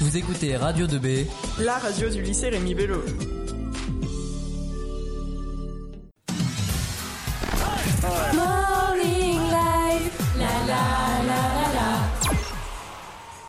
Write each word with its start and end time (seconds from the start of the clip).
Vous 0.00 0.16
écoutez 0.16 0.56
Radio 0.56 0.86
2B, 0.86 1.26
la 1.58 1.76
radio 1.76 2.08
du 2.08 2.22
lycée 2.22 2.48
Rémi 2.48 2.74
Bello. 2.74 3.02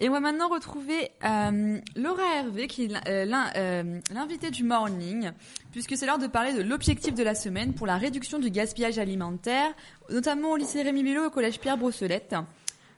Et 0.01 0.09
on 0.09 0.11
va 0.11 0.19
maintenant 0.19 0.49
retrouver 0.49 1.11
euh, 1.23 1.77
Laura 1.95 2.23
Hervé, 2.35 2.67
qui 2.67 2.85
est 2.85 3.07
euh, 3.07 3.25
euh, 3.55 3.99
l'invitée 4.13 4.51
du 4.51 4.65
morning, 4.65 5.31
puisque 5.71 5.95
c'est 5.95 6.05
l'heure 6.05 6.17
de 6.17 6.27
parler 6.27 6.53
de 6.53 6.63
l'objectif 6.63 7.13
de 7.13 7.23
la 7.23 7.33
semaine 7.33 7.73
pour 7.73 7.87
la 7.87 7.95
réduction 7.95 8.39
du 8.39 8.49
gaspillage 8.49 8.99
alimentaire, 8.99 9.71
notamment 10.09 10.51
au 10.51 10.57
lycée 10.57 10.81
Rémi 10.81 11.01
Bello 11.01 11.23
et 11.23 11.27
au 11.27 11.29
collège 11.29 11.61
Pierre 11.61 11.77
Brossolette. 11.77 12.35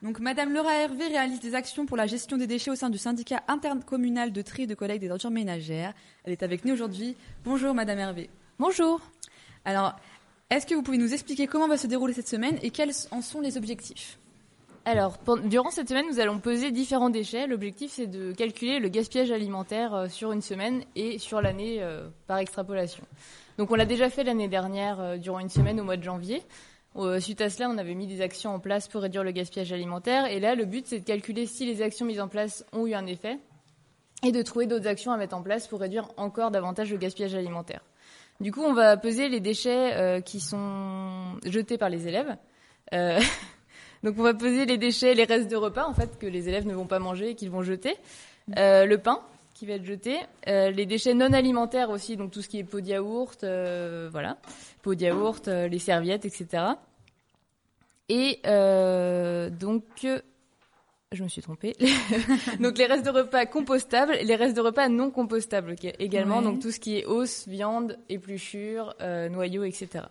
Donc, 0.04 0.20
Madame 0.20 0.54
Laura 0.54 0.76
Hervé 0.76 1.08
réalise 1.08 1.40
des 1.40 1.56
actions 1.56 1.86
pour 1.86 1.96
la 1.96 2.08
gestion 2.08 2.36
des 2.36 2.46
déchets 2.46 2.70
au 2.70 2.76
sein 2.76 2.90
du 2.90 2.98
syndicat 2.98 3.42
intercommunal 3.48 4.34
de 4.34 4.42
tri 4.42 4.64
et 4.64 4.68
de 4.68 4.76
collecte 4.76 5.00
des 5.00 5.10
ordures 5.10 5.32
ménagères. 5.32 5.94
Elle 6.26 6.34
est 6.34 6.44
avec 6.44 6.66
nous 6.66 6.74
aujourd'hui. 6.74 7.16
Bonjour, 7.46 7.74
Madame 7.74 8.00
Hervé. 8.00 8.30
Bonjour. 8.60 9.00
Alors, 9.64 9.96
est-ce 10.50 10.68
que 10.68 10.76
vous 10.76 10.84
pouvez 10.84 10.98
nous 10.98 11.14
expliquer 11.14 11.48
comment 11.48 11.70
va 11.70 11.78
se 11.78 11.88
dérouler 11.88 12.14
cette 12.14 12.28
semaine 12.28 12.60
et 12.62 12.70
quels 12.70 12.92
en 13.12 13.22
sont 13.22 13.40
les 13.40 13.56
objectifs? 13.56 14.20
Alors, 14.84 15.18
durant 15.46 15.72
cette 15.72 15.88
semaine, 15.88 16.08
nous 16.10 16.20
allons 16.20 16.40
peser 16.40 16.72
différents 16.72 17.10
déchets. 17.10 17.48
L'objectif, 17.48 17.94
c'est 17.94 18.08
de 18.08 18.34
calculer 18.34 18.80
le 18.80 18.90
gaspillage 18.90 19.32
alimentaire 19.32 19.94
euh, 19.94 20.08
sur 20.10 20.34
une 20.34 20.42
semaine 20.42 20.84
et 20.98 21.18
sur 21.18 21.42
l'année 21.42 21.78
euh, 21.82 22.10
par 22.28 22.40
extrapolation. 22.40 23.06
Donc, 23.58 23.72
on 23.72 23.76
l'a 23.76 23.86
déjà 23.86 24.10
fait 24.10 24.26
l'année 24.26 24.50
dernière 24.50 25.00
euh, 25.00 25.18
durant 25.18 25.40
une 25.40 25.48
semaine 25.48 25.80
au 25.80 25.86
mois 25.86 25.96
de 25.96 26.04
janvier. 26.04 26.44
Euh, 26.96 27.20
suite 27.20 27.42
à 27.42 27.50
cela, 27.50 27.70
on 27.70 27.78
avait 27.78 27.96
mis 27.96 28.08
des 28.08 28.22
actions 28.22 28.54
en 28.54 28.60
place 28.60 28.88
pour 28.88 29.02
réduire 29.02 29.24
le 29.24 29.32
gaspillage 29.32 29.72
alimentaire. 29.72 30.26
Et 30.28 30.40
là, 30.40 30.56
le 30.56 30.66
but, 30.66 30.86
c'est 30.88 31.00
de 31.00 31.06
calculer 31.06 31.46
si 31.46 31.66
les 31.66 31.82
actions 31.82 32.06
mises 32.06 32.22
en 32.22 32.28
place 32.28 32.66
ont 32.72 32.86
eu 32.86 32.94
un 32.94 33.06
effet 33.08 33.40
et 34.24 34.32
de 34.32 34.42
trouver 34.42 34.68
d'autres 34.68 34.88
actions 34.88 35.12
à 35.12 35.18
mettre 35.18 35.36
en 35.36 35.42
place 35.42 35.68
pour 35.68 35.80
réduire 35.80 36.10
encore 36.18 36.52
davantage 36.52 36.92
le 36.92 36.98
gaspillage 36.98 37.36
alimentaire. 37.36 37.82
Du 38.40 38.52
coup, 38.52 38.62
on 38.62 38.74
va 38.74 38.96
peser 38.98 39.28
les 39.28 39.40
déchets 39.40 39.94
euh, 39.96 40.22
qui 40.22 40.40
sont 40.40 41.38
jetés 41.46 41.78
par 41.78 41.90
les 41.90 42.08
élèves. 42.08 42.36
Euh, 42.94 43.20
Donc 44.04 44.16
on 44.18 44.24
va 44.24 44.34
peser 44.34 44.66
les 44.66 44.78
déchets, 44.78 45.14
les 45.14 45.24
restes 45.24 45.50
de 45.50 45.56
repas 45.56 45.86
en 45.86 45.94
fait 45.94 46.20
que 46.20 46.26
les 46.28 46.50
élèves 46.50 46.68
ne 46.68 46.74
vont 46.74 46.88
pas 46.88 47.00
manger 47.00 47.30
et 47.30 47.36
qu'ils 47.36 47.50
vont 47.50 47.62
jeter, 47.62 47.96
le 48.50 48.96
pain 48.98 49.22
qui 49.54 49.66
va 49.66 49.76
être 49.76 49.86
jeté, 49.86 50.18
les 50.46 50.86
déchets 50.86 51.14
non 51.14 51.32
alimentaires 51.32 51.90
aussi, 51.90 52.18
donc 52.18 52.32
tout 52.32 52.42
ce 52.42 52.50
qui 52.50 52.60
est 52.60 52.66
pot 52.66 52.82
de 52.82 52.88
yaourt, 52.88 53.46
voilà, 54.12 54.36
pot 54.82 54.94
de 54.94 55.04
yaourt, 55.04 55.48
les 55.48 55.80
serviettes, 55.80 56.26
etc. 56.26 56.74
Et 58.10 58.40
euh, 58.46 59.50
donc 59.50 59.84
je 61.14 61.24
me 61.24 61.28
suis 61.30 61.42
trompée. 61.42 61.76
donc 62.60 62.78
les 62.78 62.86
restes 62.86 63.06
de 63.06 63.12
repas 63.12 63.46
compostables, 63.46 64.16
et 64.16 64.24
les 64.24 64.36
restes 64.36 64.56
de 64.56 64.62
repas 64.62 64.90
non 64.90 65.12
compostables 65.12 65.76
également, 66.00 66.38
Ouais. 66.40 66.44
donc 66.44 66.60
tout 66.60 66.72
ce 66.72 66.80
qui 66.80 66.98
est 66.98 67.06
os, 67.06 67.48
viande, 67.48 67.98
épluchures, 68.10 68.96
euh, 69.02 69.30
noyaux, 69.30 69.64
etc. 69.64 70.06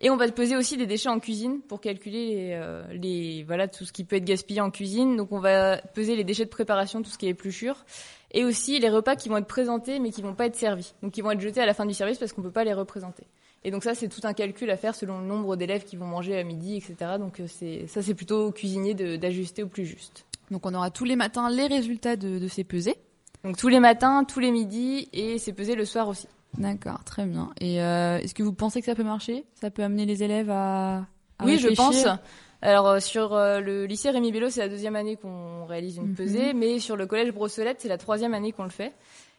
Et 0.00 0.08
on 0.10 0.16
va 0.16 0.26
peser 0.30 0.56
aussi 0.56 0.76
des 0.78 0.86
déchets 0.86 1.10
en 1.10 1.20
cuisine 1.20 1.60
pour 1.60 1.80
calculer 1.80 2.26
les, 2.34 2.50
euh, 2.54 2.82
les 2.92 3.44
voilà 3.44 3.68
tout 3.68 3.84
ce 3.84 3.92
qui 3.92 4.04
peut 4.04 4.16
être 4.16 4.24
gaspillé 4.24 4.60
en 4.60 4.70
cuisine. 4.70 5.16
Donc 5.16 5.30
on 5.32 5.40
va 5.40 5.76
peser 5.78 6.16
les 6.16 6.24
déchets 6.24 6.44
de 6.46 6.50
préparation, 6.50 7.02
tout 7.02 7.10
ce 7.10 7.18
qui 7.18 7.26
est 7.26 7.30
épluchures, 7.30 7.84
et 8.32 8.44
aussi 8.44 8.78
les 8.78 8.88
repas 8.88 9.16
qui 9.16 9.28
vont 9.28 9.36
être 9.38 9.46
présentés 9.46 9.98
mais 9.98 10.10
qui 10.10 10.22
vont 10.22 10.34
pas 10.34 10.46
être 10.46 10.56
servis, 10.56 10.94
donc 11.02 11.12
qui 11.12 11.22
vont 11.22 11.30
être 11.30 11.40
jetés 11.40 11.60
à 11.60 11.66
la 11.66 11.74
fin 11.74 11.86
du 11.86 11.94
service 11.94 12.18
parce 12.18 12.32
qu'on 12.32 12.42
peut 12.42 12.50
pas 12.50 12.64
les 12.64 12.72
représenter. 12.74 13.24
Et 13.64 13.70
donc 13.70 13.82
ça 13.84 13.94
c'est 13.94 14.08
tout 14.08 14.20
un 14.24 14.32
calcul 14.32 14.70
à 14.70 14.76
faire 14.76 14.94
selon 14.94 15.18
le 15.20 15.26
nombre 15.26 15.56
d'élèves 15.56 15.84
qui 15.84 15.96
vont 15.96 16.06
manger 16.06 16.38
à 16.38 16.44
midi, 16.44 16.76
etc. 16.76 17.12
Donc 17.18 17.40
euh, 17.40 17.46
ça 17.86 18.02
c'est 18.02 18.14
plutôt 18.14 18.46
au 18.48 18.52
cuisinier 18.52 18.94
d'ajuster 18.94 19.62
au 19.62 19.68
plus 19.68 19.86
juste. 19.86 20.24
Donc, 20.50 20.64
on 20.64 20.72
aura 20.74 20.90
tous 20.90 21.04
les 21.04 21.16
matins 21.16 21.50
les 21.50 21.66
résultats 21.66 22.14
de, 22.14 22.38
de 22.38 22.46
ces 22.46 22.62
pesées. 22.62 22.94
Donc 23.42 23.56
tous 23.56 23.66
les 23.66 23.80
matins, 23.80 24.22
tous 24.22 24.38
les 24.38 24.52
midis, 24.52 25.08
et 25.12 25.38
c'est 25.38 25.52
pesé 25.52 25.74
le 25.74 25.84
soir 25.84 26.06
aussi. 26.08 26.28
D'accord, 26.56 27.02
très 27.04 27.26
bien. 27.26 27.50
Et 27.60 27.82
euh, 27.82 28.18
est-ce 28.18 28.32
que 28.34 28.44
vous 28.44 28.52
pensez 28.52 28.78
que 28.80 28.86
ça 28.86 28.94
peut 28.94 29.02
marcher? 29.02 29.44
Ça 29.60 29.70
peut 29.70 29.82
amener 29.82 30.06
les 30.06 30.22
élèves 30.22 30.48
à, 30.50 30.98
à 31.38 31.44
oui, 31.44 31.58
je 31.58 31.68
réfléchir? 31.68 31.84
pense. 31.84 32.20
Alors 32.62 32.86
euh, 32.88 33.00
sur 33.00 33.34
euh, 33.34 33.60
le 33.60 33.84
lycée 33.86 34.10
Rémi 34.10 34.32
Bello, 34.32 34.50
c'est 34.50 34.60
la 34.60 34.68
deuxième 34.68 34.96
année 34.96 35.16
qu'on 35.16 35.64
réalise 35.66 35.96
une 35.98 36.08
Mhm. 36.08 36.14
pesée, 36.14 36.54
mais 36.54 36.78
sur 36.78 36.96
le 36.96 37.06
collège 37.06 37.32
Brossolette, 37.32 37.78
c'est 37.80 37.88
la 37.88 37.98
troisième 37.98 38.34
année 38.34 38.52
qu'on 38.52 38.64
le 38.64 38.70
fait. 38.70 38.92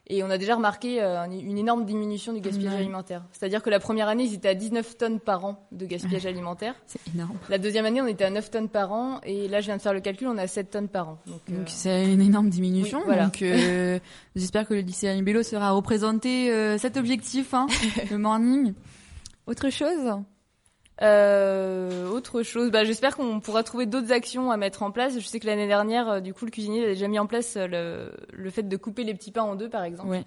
Et 0.09 0.23
on 0.23 0.29
a 0.29 0.37
déjà 0.37 0.55
remarqué 0.55 1.01
euh, 1.01 1.19
un- 1.19 1.29
une 1.31 1.57
énorme 1.57 1.83
diminution 1.83 2.31
du 2.31 2.39
gaspillage 2.39 2.75
alimentaire. 2.75 3.23
C'est-à-dire 3.33 3.61
que 3.61 3.69
la 3.69 3.79
première 3.81 4.07
année, 4.07 4.23
ils 4.23 4.35
étaient 4.35 4.47
à 4.47 4.53
19 4.53 4.97
tonnes 4.97 5.19
par 5.19 5.43
an 5.43 5.67
de 5.73 5.85
gaspillage 5.85 6.25
alimentaire. 6.25 6.75
C'est 6.85 7.01
énorme. 7.13 7.35
La 7.49 7.57
deuxième 7.57 7.85
année, 7.85 8.01
on 8.01 8.07
était 8.07 8.23
à 8.23 8.29
9 8.29 8.49
tonnes 8.49 8.69
par 8.69 8.93
an. 8.93 9.19
Et 9.25 9.49
là, 9.49 9.59
je 9.59 9.65
viens 9.65 9.75
de 9.75 9.81
faire 9.81 9.91
le 9.93 9.99
calcul, 9.99 10.29
on 10.29 10.37
est 10.37 10.41
à 10.43 10.47
7 10.47 10.71
tonnes 10.71 10.87
par 10.87 11.09
an. 11.09 11.17
Donc, 11.27 11.41
euh, 11.51 11.61
c'est 11.65 12.05
une 12.09 12.21
énorme 12.21 12.49
diminution. 12.49 12.99
Oui, 12.99 13.03
voilà. 13.05 13.25
Donc 13.25 13.41
euh, 13.41 13.99
j'espère 14.37 14.65
que 14.65 14.75
le 14.75 14.79
lycée 14.79 15.09
Annie 15.09 15.23
Bello 15.23 15.43
sera 15.43 15.71
représenté 15.71 16.51
euh, 16.53 16.77
cet 16.77 16.95
objectif, 16.95 17.53
hein, 17.53 17.67
le 18.09 18.17
morning. 18.17 18.73
Autre 19.45 19.69
chose 19.69 20.13
Euh, 21.03 22.07
autre 22.09 22.41
chose, 22.43 22.71
bah, 22.71 22.83
j'espère 22.83 23.15
qu'on 23.15 23.39
pourra 23.39 23.63
trouver 23.63 23.85
d'autres 23.85 24.11
actions 24.11 24.51
à 24.51 24.57
mettre 24.57 24.83
en 24.83 24.91
place. 24.91 25.13
Je 25.19 25.25
sais 25.25 25.39
que 25.39 25.45
l'année 25.45 25.67
dernière, 25.67 26.09
euh, 26.09 26.19
du 26.19 26.33
coup, 26.33 26.45
le 26.45 26.51
cuisinier 26.51 26.83
a 26.83 26.87
déjà 26.87 27.07
mis 27.07 27.19
en 27.19 27.27
place 27.27 27.55
euh, 27.55 27.67
le, 27.67 28.11
le 28.43 28.49
fait 28.49 28.63
de 28.63 28.77
couper 28.77 29.03
les 29.03 29.13
petits 29.13 29.31
pains 29.31 29.43
en 29.43 29.55
deux, 29.55 29.69
par 29.69 29.83
exemple. 29.83 30.09
Ouais. 30.09 30.23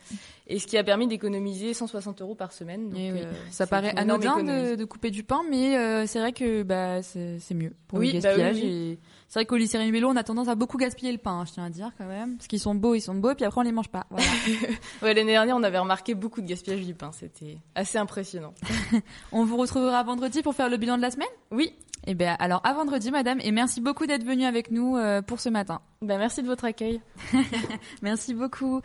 Et 0.47 0.59
ce 0.59 0.67
qui 0.67 0.79
a 0.79 0.85
permis 0.85 1.07
d'économiser 1.09 1.75
160 1.75 2.23
euros 2.23 2.35
par 2.35 2.53
semaine. 2.53 2.89
Donc, 2.91 2.99
Eh 3.01 3.13
oui. 3.13 3.21
euh, 3.25 3.33
Ça 3.51 3.67
paraît 3.67 3.93
anodin 3.97 4.43
de, 4.43 4.77
de 4.77 4.85
couper 4.85 5.11
du 5.11 5.23
pain, 5.25 5.41
mais 5.51 5.77
euh, 5.77 6.07
c'est 6.07 6.21
vrai 6.21 6.33
que 6.33 6.63
bah, 6.63 7.03
c'est 7.03 7.41
mieux 7.55 7.73
pour 7.89 7.99
Oui, 7.99 8.13
le 8.13 8.21
bah 8.21 8.29
gaspillage. 8.29 8.57
oui. 8.57 8.65
et 8.93 8.99
C'est 9.31 9.39
vrai 9.39 9.47
qu'au 9.47 9.57
lycée 9.57 9.79
Bello, 9.93 10.09
on 10.09 10.17
a 10.17 10.25
tendance 10.25 10.49
à 10.49 10.57
beaucoup 10.57 10.77
gaspiller 10.77 11.13
le 11.13 11.19
pain, 11.19 11.31
hein, 11.31 11.45
je 11.47 11.53
tiens 11.53 11.65
à 11.65 11.71
dire 11.71 11.93
quand 11.97 12.07
même. 12.07 12.37
Parce 12.37 12.49
qu'ils 12.49 12.59
sont 12.59 12.75
beaux, 12.75 12.97
ils 12.97 13.01
sont 13.01 13.15
beaux, 13.15 13.31
et 13.31 13.37
puis 13.37 13.45
après 13.45 13.61
on 13.61 13.65
les 13.65 13.71
mange 13.71 13.89
pas. 13.89 14.05
Voilà. 14.11 14.27
Ouais, 15.03 15.15
l'année 15.15 15.31
dernière, 15.31 15.55
on 15.55 15.63
avait 15.63 15.79
remarqué 15.79 16.15
beaucoup 16.15 16.41
de 16.41 16.49
gaspillage 16.49 16.85
du 16.85 16.95
pain. 16.95 17.13
C'était 17.13 17.59
assez 17.77 17.97
impressionnant. 17.97 18.55
on 19.33 19.45
vous 19.45 19.57
retrouvera 19.57 20.03
vendredi 20.03 20.43
pour 20.43 20.57
faire 20.57 20.69
le 20.69 20.79
bilan 20.79 20.97
de 20.97 21.03
la 21.03 21.13
semaine? 21.13 21.29
Oui. 21.53 21.73
Eh 22.09 22.15
bien, 22.15 22.35
alors 22.41 22.61
à 22.65 22.73
vendredi, 22.73 23.13
madame, 23.13 23.39
et 23.41 23.53
merci 23.53 23.81
beaucoup 23.81 24.07
d'être 24.07 24.25
venue 24.25 24.47
avec 24.47 24.73
nous 24.73 24.97
euh, 24.97 25.23
pour 25.23 25.39
ce 25.39 25.49
matin. 25.49 25.81
Bah, 26.03 26.19
merci 26.19 26.43
de 26.43 26.49
votre 26.49 26.65
accueil. 26.65 27.01
Merci 28.03 28.33
beaucoup. 28.33 28.81